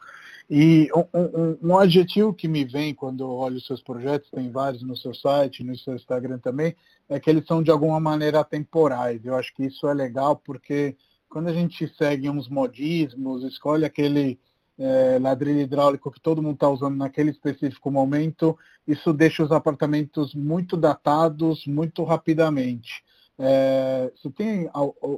[0.48, 4.82] E um, um, um, adjetivo que me vem quando eu olho seus projetos, tem vários
[4.82, 6.76] no seu site, no seu Instagram também,
[7.08, 9.24] é que eles são de alguma maneira atemporais.
[9.24, 10.96] Eu acho que isso é legal porque
[11.28, 14.38] quando a gente segue uns modismos, escolhe aquele
[14.78, 20.34] é, ladrilho hidráulico que todo mundo está usando naquele específico momento, isso deixa os apartamentos
[20.34, 23.02] muito datados muito rapidamente.
[23.38, 24.70] É, você tem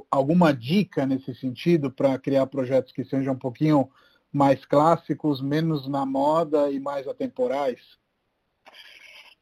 [0.09, 3.89] alguma dica nesse sentido para criar projetos que sejam um pouquinho
[4.31, 7.79] mais clássicos, menos na moda e mais atemporais?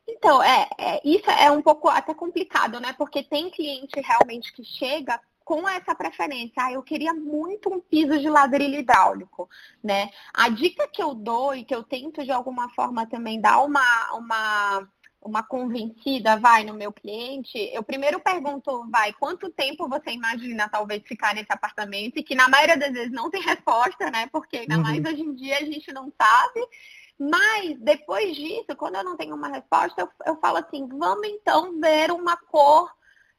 [0.07, 2.93] Então, é, é, isso é um pouco até complicado, né?
[2.93, 6.53] Porque tem cliente realmente que chega com essa preferência.
[6.57, 9.49] Ah, eu queria muito um piso de ladrilho hidráulico,
[9.83, 10.09] né?
[10.33, 14.13] A dica que eu dou e que eu tento de alguma forma também dar uma,
[14.13, 14.87] uma,
[15.25, 21.01] uma convencida, vai, no meu cliente, eu primeiro pergunto, vai, quanto tempo você imagina talvez
[21.03, 22.17] ficar nesse apartamento?
[22.17, 24.27] E que na maioria das vezes não tem resposta, né?
[24.31, 24.83] Porque ainda uhum.
[24.83, 26.67] mais hoje em dia a gente não sabe.
[27.17, 31.79] Mas depois disso, quando eu não tenho uma resposta, eu, eu falo assim, vamos então
[31.79, 32.93] ver uma cor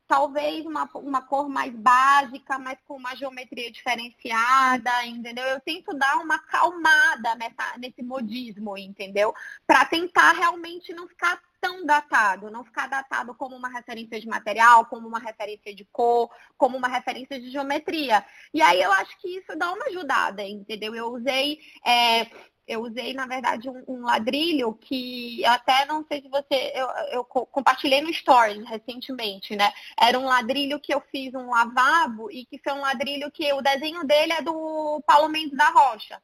[0.07, 5.45] talvez uma, uma cor mais básica, mas com uma geometria diferenciada, entendeu?
[5.45, 9.35] Eu tento dar uma calmada nessa, nesse modismo, entendeu?
[9.67, 14.87] Para tentar realmente não ficar tão datado, não ficar datado como uma referência de material,
[14.87, 18.25] como uma referência de cor, como uma referência de geometria.
[18.53, 20.95] E aí eu acho que isso dá uma ajudada, entendeu?
[20.95, 22.27] Eu usei é,
[22.67, 26.73] eu usei, na verdade, um, um, ladrilho que até não sei se você.
[26.75, 29.73] Eu, eu, compartilhei no Stories recentemente, né?
[29.99, 33.63] Era um ladrilho que eu fiz um lavabo e que foi um ladrilho que o
[33.63, 36.21] desenho dele é do Paulo Mendes da Rocha.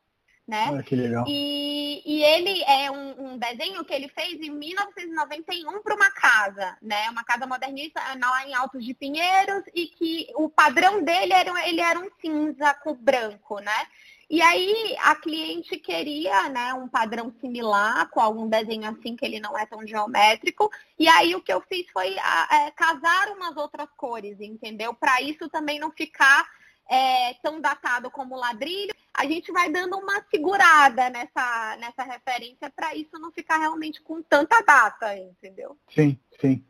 [0.46, 0.76] Né?
[0.76, 1.24] Ah, que legal.
[1.28, 6.76] E, e ele é um, um, desenho que ele fez em 1991 para uma casa,
[6.82, 7.08] né?
[7.10, 11.80] Uma casa modernista lá em Altos de Pinheiros e que o padrão dele era, ele
[11.80, 13.86] era um cinza com branco, né?
[14.32, 19.38] E aí a cliente queria né, um padrão similar, com algum desenho assim que ele
[19.38, 20.70] não é tão geométrico.
[20.98, 24.94] E aí o que eu fiz foi é, casar umas outras cores, entendeu?
[24.94, 26.48] Para isso também não ficar
[26.90, 28.94] é, tão datado como ladrilho.
[29.14, 34.22] A gente vai dando uma segurada nessa, nessa referência para isso não ficar realmente com
[34.22, 35.76] tanta data, entendeu?
[35.94, 36.64] Sim, sim.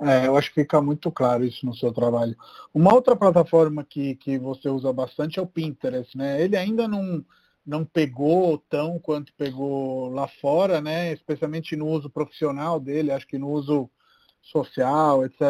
[0.00, 2.36] É, eu acho que fica muito claro isso no seu trabalho.
[2.72, 6.40] Uma outra plataforma que, que você usa bastante é o Pinterest, né?
[6.40, 7.24] Ele ainda não,
[7.66, 11.12] não pegou tão quanto pegou lá fora, né?
[11.12, 13.90] Especialmente no uso profissional dele, acho que no uso
[14.40, 15.42] social, etc.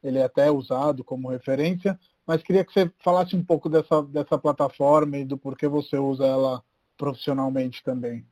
[0.00, 4.38] Ele é até usado como referência, mas queria que você falasse um pouco dessa, dessa
[4.38, 6.62] plataforma e do porquê você usa ela
[6.96, 8.24] profissionalmente também.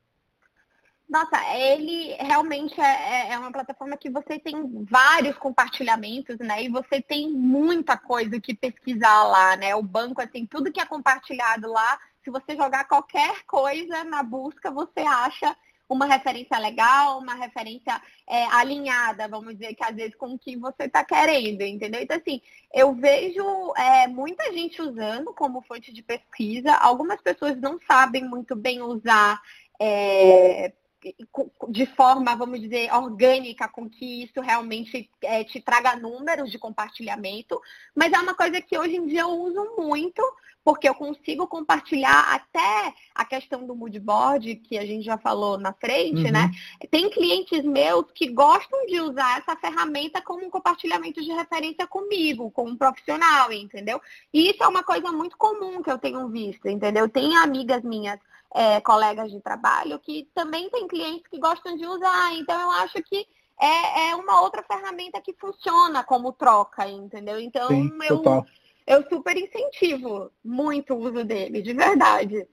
[1.10, 4.54] Nossa, ele realmente é, é, é, uma plataforma que você tem
[4.88, 6.62] vários compartilhamentos, né?
[6.62, 9.74] E você tem muita coisa que pesquisar lá, né?
[9.74, 14.70] O banco, assim, tudo que é compartilhado lá, se você jogar qualquer coisa na busca,
[14.70, 15.56] você acha
[15.90, 20.56] uma referência legal, uma referência é, alinhada, vamos dizer, que às vezes com o que
[20.56, 22.00] você está querendo, entendeu?
[22.00, 22.40] Então, assim,
[22.72, 23.42] eu vejo
[23.76, 29.42] é, muita gente usando como fonte de pesquisa, algumas pessoas não sabem muito bem usar
[29.80, 30.72] é,
[31.68, 37.60] de forma, vamos dizer, orgânica, com que isso realmente é, te traga números de compartilhamento,
[37.94, 40.22] mas é uma coisa que hoje em dia eu uso muito,
[40.62, 45.72] porque eu consigo compartilhar até a questão do moodboard, que a gente já falou na
[45.72, 46.32] frente, uhum.
[46.32, 46.50] né?
[46.90, 52.50] Tem clientes meus que gostam de usar essa ferramenta como um compartilhamento de referência comigo,
[52.50, 54.00] com um profissional, entendeu?
[54.32, 57.08] E isso é uma coisa muito comum que eu tenho visto, entendeu?
[57.08, 58.20] Tem amigas minhas
[58.54, 62.34] é, colegas de trabalho que também tem clientes que gostam de usar.
[62.34, 63.26] Então, eu acho que
[63.60, 67.38] é, é uma outra ferramenta que funciona como troca, entendeu?
[67.38, 68.46] Então, Sim, eu,
[68.86, 72.46] eu super incentivo muito o uso dele, de verdade.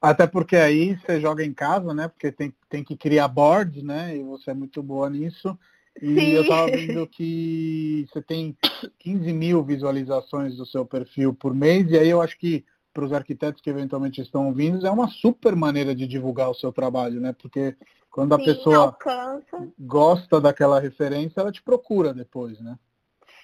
[0.00, 2.08] Até porque aí você joga em casa, né?
[2.08, 4.16] Porque tem, tem que criar boards, né?
[4.16, 5.56] E você é muito boa nisso.
[6.00, 6.32] E Sim.
[6.32, 8.56] eu estava vendo que você tem
[8.98, 13.12] 15 mil visualizações do seu perfil por mês, e aí eu acho que para os
[13.12, 17.32] arquitetos que eventualmente estão ouvindo, é uma super maneira de divulgar o seu trabalho, né?
[17.32, 17.76] Porque
[18.10, 19.68] quando a Sim, pessoa alcança.
[19.78, 22.78] gosta daquela referência, ela te procura depois, né?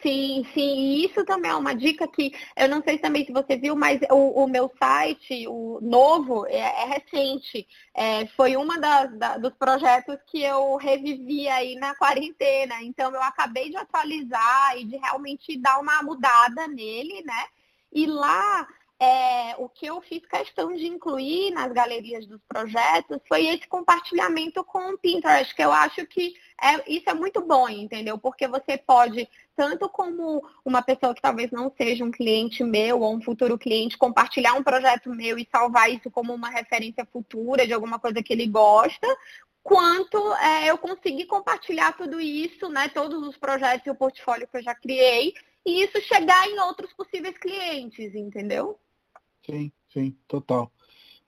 [0.00, 3.56] Sim, sim, e isso também é uma dica que eu não sei também se você
[3.56, 7.66] viu, mas o, o meu site, o novo, é, é recente.
[7.92, 12.80] É, foi uma das, da, dos projetos que eu revivi aí na quarentena.
[12.82, 17.46] Então eu acabei de atualizar e de realmente dar uma mudada nele, né?
[17.92, 18.68] E lá
[19.00, 24.64] é, o que eu fiz questão de incluir nas galerias dos projetos foi esse compartilhamento
[24.64, 28.18] com o Pinterest, que eu acho que é, isso é muito bom, entendeu?
[28.18, 33.14] Porque você pode, tanto como uma pessoa que talvez não seja um cliente meu ou
[33.14, 37.72] um futuro cliente, compartilhar um projeto meu e salvar isso como uma referência futura de
[37.72, 39.06] alguma coisa que ele gosta,
[39.62, 44.56] quanto é, eu conseguir compartilhar tudo isso, né, todos os projetos e o portfólio que
[44.56, 45.34] eu já criei,
[45.64, 48.76] e isso chegar em outros possíveis clientes, entendeu?
[49.44, 50.70] Sim, sim, total.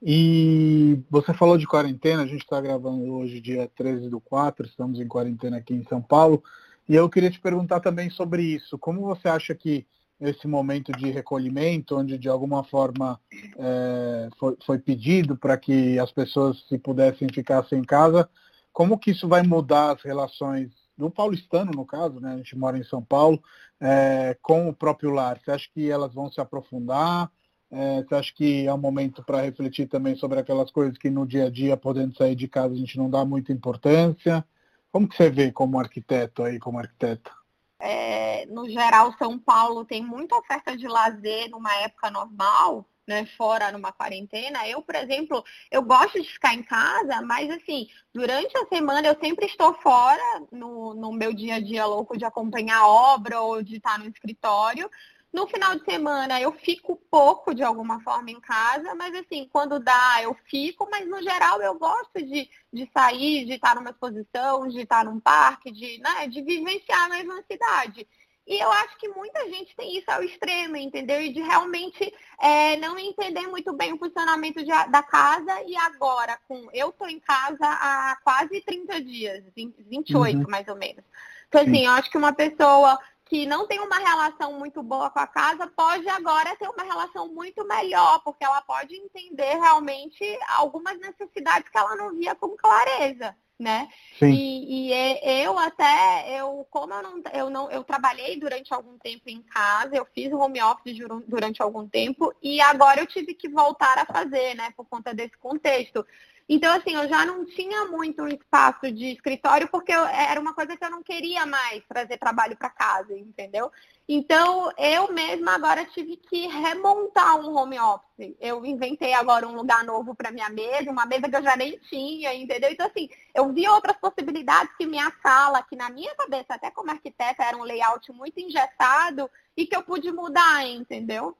[0.01, 4.99] E você falou de quarentena, a gente está gravando hoje dia 13 do 4, estamos
[4.99, 6.43] em quarentena aqui em São Paulo,
[6.89, 8.77] e eu queria te perguntar também sobre isso.
[8.79, 9.85] Como você acha que
[10.19, 13.19] esse momento de recolhimento, onde de alguma forma
[13.57, 18.29] é, foi, foi, pedido para que as pessoas se pudessem ficar em casa,
[18.71, 22.33] como que isso vai mudar as relações do paulistano, no caso, né?
[22.33, 23.41] A gente mora em São Paulo,
[23.79, 25.39] é, com o próprio lar.
[25.39, 27.31] Você acha que elas vão se aprofundar?
[27.71, 31.25] É, você acha que é um momento para refletir também sobre aquelas coisas que no
[31.25, 34.45] dia a dia, podendo sair de casa, a gente não dá muita importância?
[34.91, 37.31] Como que você vê como arquiteto aí, como arquiteta?
[37.79, 43.71] É, no geral, São Paulo tem muita oferta de lazer numa época normal, né, fora
[43.71, 44.67] numa quarentena.
[44.67, 49.17] Eu, por exemplo, eu gosto de ficar em casa, mas assim, durante a semana eu
[49.19, 53.77] sempre estou fora no, no meu dia a dia louco de acompanhar obra ou de
[53.77, 54.89] estar no escritório.
[55.31, 59.79] No final de semana eu fico pouco de alguma forma em casa, mas assim, quando
[59.79, 64.67] dá eu fico, mas no geral eu gosto de, de sair, de estar numa exposição,
[64.67, 68.05] de estar num parque, de, né, de vivenciar mesmo a cidade.
[68.45, 71.21] E eu acho que muita gente tem isso ao extremo, entendeu?
[71.21, 75.61] E de realmente é, não entender muito bem o funcionamento de, da casa.
[75.65, 80.45] E agora, com eu estou em casa há quase 30 dias, 28 uhum.
[80.49, 81.03] mais ou menos.
[81.47, 82.99] Então, assim, eu acho que uma pessoa
[83.31, 87.29] que não tem uma relação muito boa com a casa pode agora ter uma relação
[87.29, 93.33] muito melhor, porque ela pode entender realmente algumas necessidades que ela não via com clareza,
[93.57, 93.87] né?
[94.19, 94.31] Sim.
[94.31, 99.29] E, e eu até, eu como eu não, eu não, eu trabalhei durante algum tempo
[99.29, 103.97] em casa, eu fiz home office durante algum tempo e agora eu tive que voltar
[103.97, 106.05] a fazer, né, por conta desse contexto.
[106.53, 110.53] Então, assim, eu já não tinha muito um espaço de escritório porque eu, era uma
[110.53, 113.71] coisa que eu não queria mais trazer trabalho para casa, entendeu?
[114.05, 118.35] Então, eu mesma agora tive que remontar um home office.
[118.37, 121.79] Eu inventei agora um lugar novo para minha mesa, uma mesa que eu já nem
[121.89, 122.69] tinha, entendeu?
[122.69, 126.91] Então, assim, eu vi outras possibilidades que minha sala, que na minha cabeça, até como
[126.91, 131.33] arquiteta, era um layout muito engessado e que eu pude mudar, entendeu?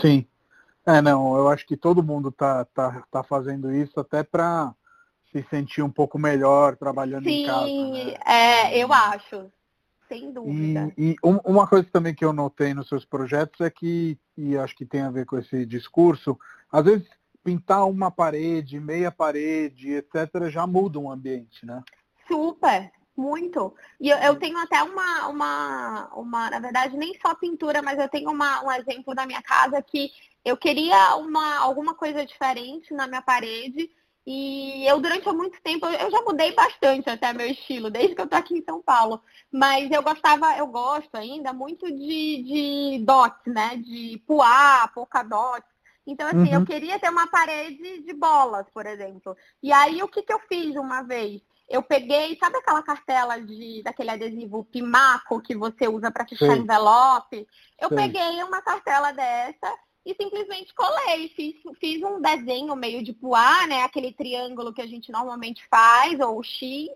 [0.00, 0.24] Sim,
[0.86, 4.74] é, não, eu acho que todo mundo tá, tá, tá fazendo isso até para
[5.30, 7.66] se sentir um pouco melhor trabalhando Sim, em casa.
[7.66, 8.14] Sim, né?
[8.26, 9.50] é, eu acho,
[10.08, 10.92] sem dúvida.
[10.96, 14.76] E, e, uma coisa também que eu notei nos seus projetos é que, e acho
[14.76, 16.38] que tem a ver com esse discurso,
[16.70, 17.08] às vezes
[17.42, 21.82] pintar uma parede, meia parede, etc., já muda um ambiente, né?
[22.28, 23.74] Super, muito.
[24.00, 28.08] E eu, eu, tenho até uma, uma, uma, na verdade, nem só pintura, mas eu
[28.08, 30.10] tenho uma, um exemplo da minha casa que
[30.44, 33.90] eu queria uma, alguma coisa diferente na minha parede.
[34.24, 38.28] E eu, durante muito tempo, eu já mudei bastante até meu estilo, desde que eu
[38.28, 39.20] tô aqui em São Paulo.
[39.50, 43.76] Mas eu gostava, eu gosto ainda muito de, de dots, né?
[43.76, 45.68] De puar, polka dots.
[46.06, 46.60] Então, assim, uhum.
[46.60, 49.36] eu queria ter uma parede de bolas, por exemplo.
[49.62, 51.40] E aí, o que, que eu fiz uma vez?
[51.68, 57.46] Eu peguei, sabe aquela cartela de daquele adesivo Pimaco que você usa para fechar envelope?
[57.78, 59.72] Eu peguei uma cartela dessa
[60.04, 61.28] e simplesmente colei.
[61.30, 63.82] Fiz, fiz um desenho meio de poá, né?
[63.82, 66.88] Aquele triângulo que a gente normalmente faz, ou o X,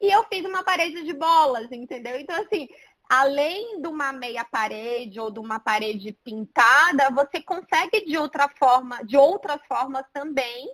[0.00, 2.18] e eu fiz uma parede de bolas, entendeu?
[2.18, 2.68] Então, assim,
[3.08, 9.04] além de uma meia parede ou de uma parede pintada, você consegue de outra forma,
[9.04, 10.70] de outras formas também,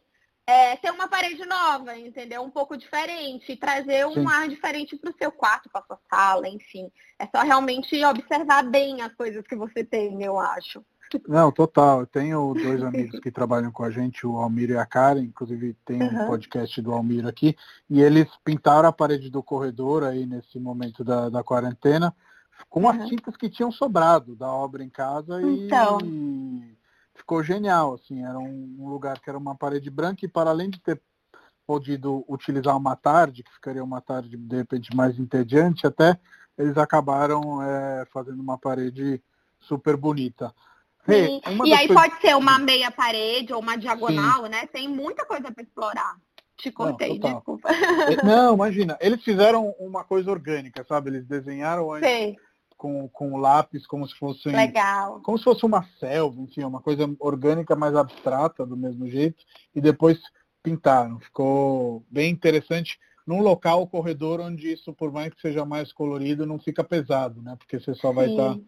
[0.47, 2.43] é, ter uma parede nova, entendeu?
[2.43, 4.27] Um pouco diferente, trazer um Sim.
[4.27, 6.91] ar diferente para o seu quarto, para sua sala, enfim.
[7.19, 10.85] É só realmente observar bem as coisas que você tem, eu acho.
[11.27, 12.01] Não, total.
[12.01, 15.75] Eu tenho dois amigos que trabalham com a gente, o Almiro e a Karen, inclusive
[15.85, 17.57] tem um podcast do Almiro aqui,
[17.89, 22.15] e eles pintaram a parede do corredor aí nesse momento da, da quarentena
[22.69, 22.89] com uhum.
[22.91, 25.99] as tintas que tinham sobrado da obra em casa então.
[26.05, 26.77] e
[27.15, 30.81] ficou genial, assim, era um lugar que era uma parede branca e para além de
[30.81, 31.01] ter
[31.67, 36.19] podido utilizar uma tarde, que ficaria uma tarde de repente mais entediante até,
[36.59, 39.23] eles acabaram é, fazendo uma parede
[39.61, 40.53] super bonita.
[41.07, 41.41] Sim.
[41.65, 42.11] e aí coisas...
[42.11, 44.49] pode ser uma meia parede ou uma diagonal, Sim.
[44.51, 44.67] né?
[44.67, 46.17] Tem muita coisa para explorar.
[46.57, 47.71] Te cortei, Não, desculpa.
[47.73, 48.99] É, não, imagina.
[49.01, 51.09] Eles fizeram uma coisa orgânica, sabe?
[51.09, 52.37] Eles desenharam antes
[52.77, 55.21] com, com lápis como se fosse Legal.
[55.21, 59.45] como se fosse uma selva, enfim, uma coisa orgânica mais abstrata do mesmo jeito,
[59.75, 60.19] e depois
[60.63, 61.21] pintaram.
[61.21, 66.59] Ficou bem interessante num local, corredor, onde isso, por mais que seja mais colorido, não
[66.59, 67.55] fica pesado, né?
[67.59, 68.61] Porque você só vai estar tá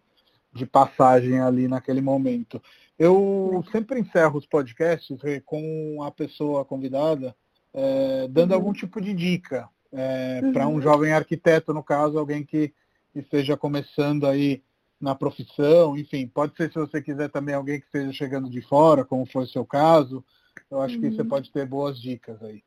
[0.53, 2.61] de passagem ali naquele momento.
[2.97, 7.35] Eu sempre encerro os podcasts com a pessoa convidada
[7.73, 8.57] é, dando uhum.
[8.57, 10.53] algum tipo de dica é, uhum.
[10.53, 12.73] para um jovem arquiteto, no caso, alguém que
[13.15, 14.63] esteja começando aí
[15.01, 19.03] na profissão, enfim, pode ser se você quiser também alguém que esteja chegando de fora,
[19.03, 20.23] como foi o seu caso.
[20.69, 21.01] Eu acho uhum.
[21.01, 21.27] que você uhum.
[21.27, 22.63] pode ter boas dicas aí.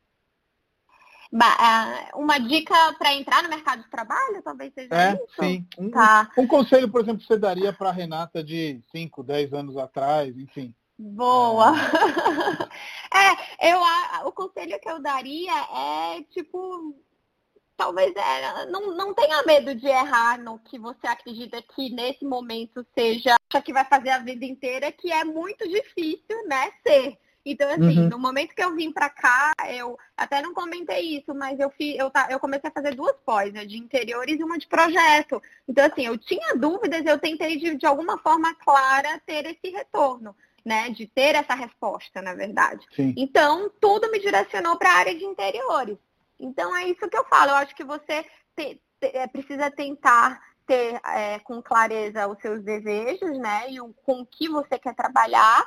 [2.14, 5.24] Uma dica para entrar no mercado de trabalho, talvez seja é, isso?
[5.38, 5.66] Sim.
[5.78, 6.30] Um, tá.
[6.36, 10.36] um conselho, por exemplo, que você daria para a Renata de 5, 10 anos atrás,
[10.36, 10.74] enfim.
[10.98, 11.74] Boa!
[13.12, 13.80] É, é eu,
[14.26, 16.96] o conselho que eu daria é, tipo,
[17.76, 22.84] talvez é, não, não tenha medo de errar no que você acredita que nesse momento
[22.94, 27.18] seja, acha que vai fazer a vida inteira, que é muito difícil, né, ser.
[27.48, 28.08] Então, assim, uhum.
[28.08, 31.96] no momento que eu vim para cá, eu até não comentei isso, mas eu, fiz,
[31.96, 35.40] eu, eu comecei a fazer duas pós, né, de interiores e uma de projeto.
[35.68, 40.34] Então, assim, eu tinha dúvidas, eu tentei de, de alguma forma clara ter esse retorno.
[40.64, 42.84] Né, de ter essa resposta, na verdade.
[42.96, 43.14] Sim.
[43.16, 45.96] Então, tudo me direcionou para a área de interiores.
[46.40, 47.52] Então, é isso que eu falo.
[47.52, 48.24] Eu acho que você
[48.56, 53.70] te, te, é, precisa tentar ter é, com clareza os seus desejos, né?
[53.70, 55.64] E o, com o que você quer trabalhar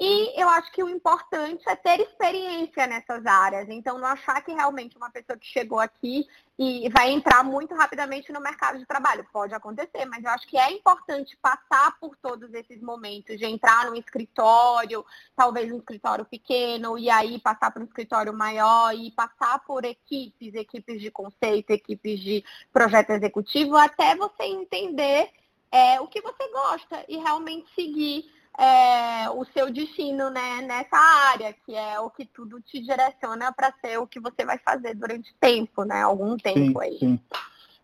[0.00, 3.68] e eu acho que o importante é ter experiência nessas áreas.
[3.68, 6.26] Então, não achar que realmente uma pessoa que chegou aqui
[6.58, 9.26] e vai entrar muito rapidamente no mercado de trabalho.
[9.32, 13.86] Pode acontecer, mas eu acho que é importante passar por todos esses momentos de entrar
[13.86, 15.04] num escritório,
[15.36, 20.54] talvez um escritório pequeno, e aí passar para um escritório maior e passar por equipes,
[20.54, 25.30] equipes de conceito, equipes de projeto executivo, até você entender
[25.70, 31.52] é, o que você gosta e realmente seguir é, o seu destino né, nessa área,
[31.52, 35.34] que é o que tudo te direciona para ser o que você vai fazer durante
[35.40, 36.02] tempo, né?
[36.02, 36.98] Algum tempo sim, aí.
[36.98, 37.20] Sim.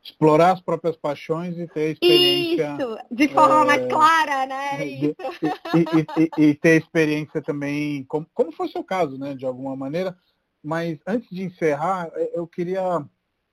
[0.03, 2.77] Explorar as próprias paixões e ter experiência.
[2.79, 4.87] Isso, de forma é, mais clara, né?
[4.87, 9.35] E, e, e, e, ter experiência também, como, como foi o seu caso, né?
[9.35, 10.17] De alguma maneira.
[10.63, 13.05] Mas antes de encerrar, eu queria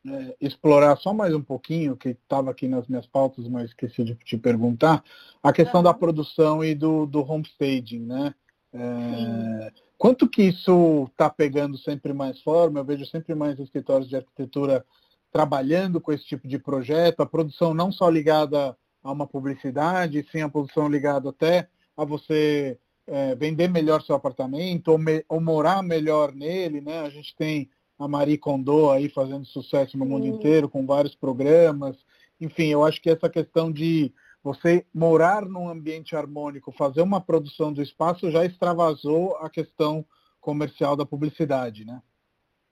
[0.07, 4.15] é, explorar só mais um pouquinho, que estava aqui nas minhas pautas, mas esqueci de
[4.15, 5.03] te perguntar,
[5.41, 8.33] a questão da produção e do, do homestaging, né?
[8.73, 12.79] É, quanto que isso está pegando sempre mais forma?
[12.79, 14.85] Eu vejo sempre mais escritórios de arquitetura
[15.31, 20.41] trabalhando com esse tipo de projeto, a produção não só ligada a uma publicidade, sim
[20.41, 22.77] a produção ligada até a você
[23.07, 27.01] é, vender melhor seu apartamento ou, me, ou morar melhor nele, né?
[27.01, 31.95] A gente tem a Marie Kondo aí fazendo sucesso no mundo inteiro, com vários programas.
[32.39, 37.73] Enfim, eu acho que essa questão de você morar num ambiente harmônico, fazer uma produção
[37.73, 40.05] do espaço já extravasou a questão
[40.39, 42.01] comercial da publicidade, né?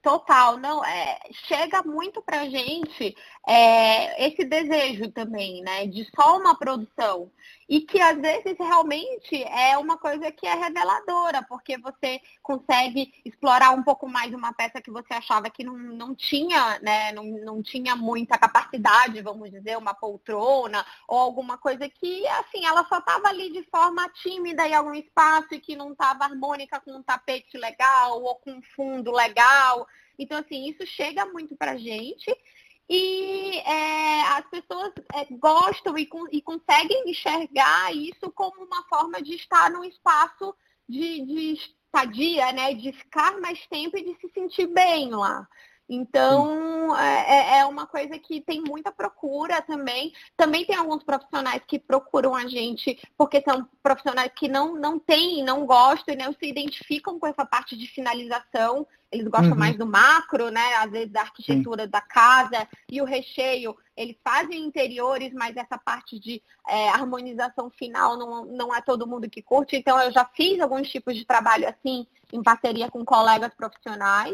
[0.04, 3.16] Total, não, é, chega muito pra gente
[3.48, 7.32] é, esse desejo também, né, de só uma produção.
[7.70, 13.72] E que às vezes realmente é uma coisa que é reveladora, porque você consegue explorar
[13.72, 17.64] um pouco mais uma peça que você achava que não, não tinha, né, não, não
[17.64, 23.30] tinha muita capacidade, vamos dizer, uma poltrona, ou alguma coisa que, assim, ela só estava
[23.30, 27.58] ali de forma tímida em algum espaço e que não estava harmônica com um tapete
[27.58, 29.88] legal ou com um fundo legal.
[30.18, 32.36] Então, assim, isso chega muito pra gente
[32.90, 39.36] e é, as pessoas é, gostam e, e, conseguem enxergar isso como uma forma de
[39.36, 40.54] estar num espaço
[40.88, 42.74] de, de estadia, né?
[42.74, 45.48] De ficar mais tempo e de se sentir bem lá.
[45.88, 50.14] Então, é, é, é, uma coisa que tem muita procura também.
[50.36, 55.44] Também tem alguns profissionais que procuram a gente porque são profissionais que não, não têm,
[55.44, 58.88] não gostam e não se identificam com essa parte de finalização.
[59.12, 59.60] Eles gostam uhum.
[59.60, 60.74] mais do macro, né?
[60.76, 61.90] Às vezes da arquitetura Sim.
[61.90, 63.76] da casa e o recheio.
[63.96, 69.30] Eles fazem interiores, mas essa parte de é, harmonização final não, não é todo mundo
[69.30, 69.76] que curte.
[69.76, 74.34] Então, eu já fiz alguns tipos de trabalho assim, em parceria com colegas profissionais.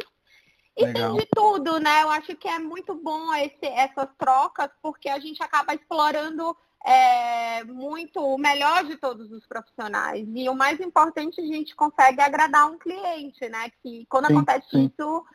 [0.80, 1.12] E Legal.
[1.12, 2.04] tem de tudo, né?
[2.04, 6.56] Eu acho que é muito bom esse, essas trocas, porque a gente acaba explorando
[6.86, 10.26] é, muito o melhor de todos os profissionais.
[10.34, 13.70] E o mais importante, a gente consegue agradar um cliente, né?
[13.84, 14.86] Que quando sim, acontece sim.
[14.86, 15.26] isso,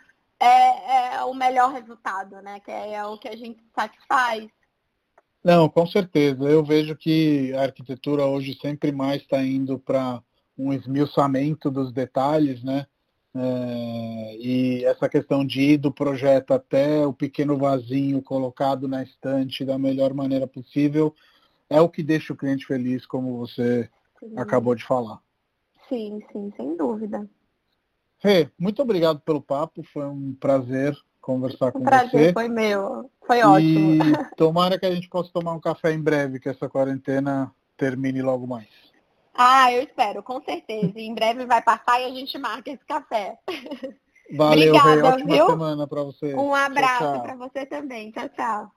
[0.41, 2.59] é, é, o melhor resultado, né?
[2.61, 4.49] Que é, é o que a gente satisfaz.
[5.45, 6.45] Não, com certeza.
[6.45, 10.23] Eu vejo que a arquitetura hoje sempre mais está indo para
[10.57, 12.87] um esmiuçamento dos detalhes, né?
[13.37, 19.65] É, e essa questão de ir do projeto até o pequeno vasinho colocado na estante
[19.65, 21.13] da melhor maneira possível
[21.69, 24.33] é o que deixa o cliente feliz, como você sim.
[24.37, 25.19] acabou de falar.
[25.89, 27.29] Sim, sim, sem dúvida.
[28.19, 32.33] Rê, muito obrigado pelo papo, foi um prazer conversar com um prazer, você.
[32.33, 34.05] foi meu, foi ótimo.
[34.05, 38.23] E tomara que a gente possa tomar um café em breve, que essa quarentena termine
[38.23, 38.69] logo mais.
[39.35, 40.99] Ah, eu espero, com certeza.
[40.99, 43.39] Em breve vai passar e a gente marca esse café.
[44.37, 45.03] Valeu, Obrigada, Rê.
[45.03, 45.47] Ótima viu?
[45.47, 46.35] semana para você.
[46.35, 48.11] Um abraço para você também.
[48.11, 48.73] Tchau, tchau.